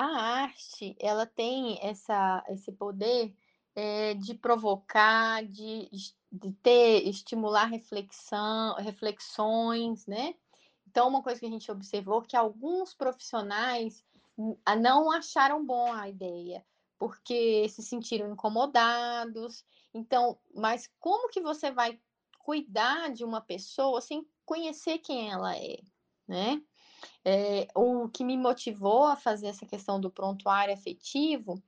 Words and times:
a 0.00 0.20
arte, 0.44 0.96
ela 1.00 1.26
tem 1.26 1.78
essa 1.82 2.44
esse 2.48 2.72
poder, 2.72 3.34
eh, 3.76 4.14
de 4.14 4.34
provocar, 4.34 5.44
de 5.46 5.88
de 6.32 6.52
ter 6.62 7.08
estimular 7.08 7.66
reflexão 7.66 8.74
reflexões, 8.76 10.06
né. 10.06 10.34
Então 10.88 11.08
uma 11.08 11.22
coisa 11.22 11.40
que 11.40 11.46
a 11.46 11.50
gente 11.50 11.70
observou 11.72 12.22
que 12.22 12.36
alguns 12.36 12.94
profissionais, 12.94 14.04
não 14.80 15.10
acharam 15.12 15.64
bom 15.64 15.92
a 15.92 16.08
ideia, 16.08 16.64
porque 16.98 17.68
se 17.68 17.82
sentiram 17.82 18.32
incomodados. 18.32 19.64
Então 19.94 20.38
mas 20.54 20.88
como 21.00 21.28
que 21.30 21.40
você 21.40 21.70
vai 21.72 22.00
cuidar 22.40 23.12
de 23.12 23.24
uma 23.24 23.40
pessoa 23.40 24.00
sem 24.00 24.26
conhecer 24.46 24.98
quem 24.98 25.30
ela 25.30 25.56
é, 25.56 25.78
né. 26.28 26.62
Eh, 27.24 27.66
o 27.74 28.08
que 28.08 28.24
me 28.24 28.36
motivou 28.36 29.04
a 29.04 29.16
fazer 29.16 29.48
essa 29.48 29.66
questão 29.66 30.00
do 30.00 30.10
prontuário 30.10 30.74
afetivo, 30.74 31.62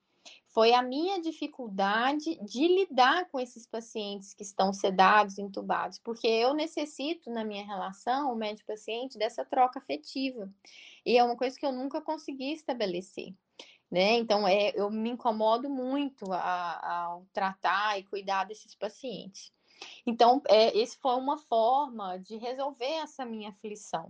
foi 0.47 0.73
a 0.75 0.83
minha 0.83 1.21
dificuldade 1.21 2.39
de 2.45 2.69
lidar 2.69 3.29
com 3.31 3.41
esses 3.41 3.67
pacientes 3.67 4.35
que 4.35 4.43
estão 4.43 4.73
sedados, 4.73 5.39
entubados, 5.39 5.99
porque 5.99 6.27
eu 6.29 6.55
necessito 6.55 7.31
na 7.31 7.45
minha 7.45 7.65
relação, 7.67 8.33
o 8.33 8.37
médico-paciente, 8.37 9.19
dessa 9.19 9.45
troca 9.45 9.79
afetiva. 9.81 10.53
E 11.07 11.17
é 11.19 11.25
uma 11.25 11.37
coisa 11.37 11.59
que 11.59 11.67
eu 11.67 11.73
nunca 11.73 12.03
consegui 12.03 12.53
estabelecer, 12.53 13.35
né. 13.91 14.15
Então, 14.19 14.47
eh, 14.49 14.73
eu 14.77 14.91
me 14.91 15.11
incomodo 15.11 15.71
muito 15.71 16.33
ao 16.33 17.27
tratar 17.33 17.99
e 17.99 18.05
cuidar 18.05 18.45
desses 18.45 18.75
pacientes. 18.75 19.53
Então, 20.07 20.43
eh, 20.49 20.77
esse 20.79 20.99
foi 20.99 21.17
uma 21.17 21.39
forma 21.39 22.19
de 22.19 22.37
resolver 22.39 22.87
essa 23.05 23.25
minha 23.27 23.51
aflição, 23.51 24.09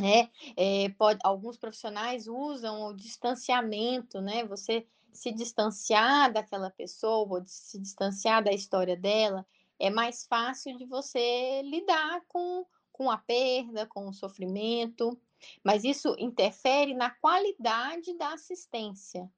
né. 0.00 0.30
Eh, 0.56 0.90
pode 0.98 1.18
alguns 1.24 1.56
profissionais 1.56 2.26
usam 2.28 2.82
o 2.86 2.94
distanciamento, 2.94 4.20
né, 4.20 4.44
você 4.44 4.86
se 5.12 5.32
distanciar 5.32 6.32
daquela 6.32 6.70
pessoa, 6.70 7.42
se 7.46 7.80
distanciar 7.80 8.44
da 8.44 8.52
história 8.52 8.96
dela, 8.96 9.46
é 9.78 9.88
mais 9.90 10.26
fácil 10.26 10.76
de 10.76 10.84
você 10.86 11.62
lidar 11.62 12.20
com 12.28 12.66
com 12.96 13.10
a 13.10 13.18
perda, 13.18 13.86
com 13.86 14.08
o 14.08 14.12
sofrimento, 14.12 15.20
mas 15.62 15.84
isso 15.84 16.16
interfere 16.18 16.94
na 16.94 17.10
qualidade 17.10 18.16
da 18.16 18.32
assistência. 18.32 19.30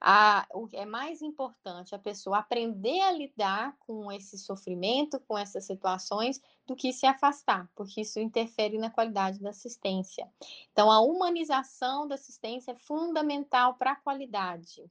Ah, 0.00 0.46
o 0.52 0.66
que 0.66 0.76
é 0.76 0.84
mais 0.84 1.22
importante 1.22 1.94
a 1.94 1.98
pessoa 1.98 2.38
aprender 2.38 3.00
a 3.00 3.12
lidar 3.12 3.76
com 3.78 4.10
esse 4.10 4.36
sofrimento, 4.36 5.20
com 5.20 5.38
essas 5.38 5.64
situações, 5.64 6.40
do 6.66 6.74
que 6.74 6.92
se 6.92 7.06
afastar, 7.06 7.70
porque 7.74 8.00
isso 8.00 8.18
interfere 8.18 8.78
na 8.78 8.90
qualidade 8.90 9.40
da 9.40 9.50
assistência. 9.50 10.28
Então 10.72 10.90
a 10.90 11.00
humanização 11.00 12.08
da 12.08 12.16
assistência 12.16 12.72
é 12.72 12.76
fundamental 12.76 13.74
pra 13.74 13.94
qualidade. 13.96 14.84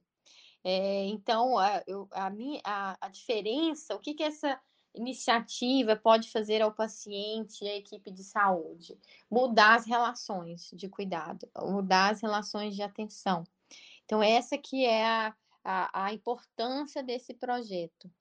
Eh, 0.64 1.06
então 1.08 1.58
a 1.58 1.82
eu 1.86 2.08
a 2.12 2.30
minha 2.30 2.60
a 2.64 2.96
a 3.06 3.08
diferença, 3.08 3.94
o 3.94 4.00
que 4.00 4.14
que 4.14 4.22
essa 4.24 4.58
iniciativa 4.94 5.96
pode 5.96 6.30
fazer 6.30 6.62
ao 6.62 6.72
paciente 6.72 7.64
e 7.64 7.68
à 7.68 7.76
equipe 7.76 8.10
de 8.10 8.22
saúde? 8.24 8.98
Mudar 9.30 9.76
as 9.76 9.86
relações 9.86 10.70
de 10.72 10.88
cuidado, 10.88 11.48
mudar 11.62 12.12
as 12.12 12.20
relações 12.20 12.74
de 12.74 12.82
atenção. 12.82 13.44
Então 14.04 14.22
essa 14.22 14.56
que 14.58 14.84
é 14.84 15.06
a 15.06 15.34
a 15.64 16.06
a 16.06 16.12
importância 16.12 17.02
desse 17.02 17.32
projeto. 17.32 18.10